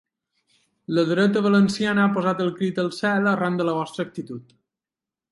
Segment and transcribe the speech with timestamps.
[0.97, 4.57] La dreta valenciana ha posat el crit al cel arran de la vostra actitud.